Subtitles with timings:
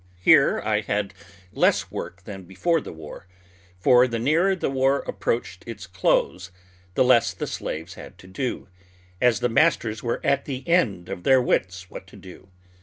[0.19, 1.13] Here I had
[1.53, 3.27] less work than before the war,
[3.77, 6.49] for the nearer the war approached its close
[6.95, 8.67] the less the slaves had to do,
[9.21, 12.49] as the masters were at the end of their wits what to do.